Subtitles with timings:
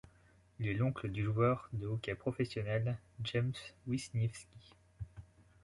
[0.57, 3.51] Il est l'oncle du joueur de hockey professionnel, James
[3.85, 4.73] Wisniewski.